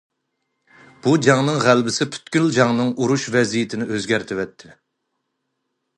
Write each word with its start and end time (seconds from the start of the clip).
بۇ 1.07 1.11
جەڭنىڭ 1.27 1.59
غەلىبىسى 1.65 2.07
پۈتكۈل 2.15 2.49
جەڭنىڭ 2.57 2.91
ئۇرۇش 3.03 3.27
ۋەزىيىتىنى 3.39 3.91
ئۆزگەرتىۋەتتى. 3.93 4.75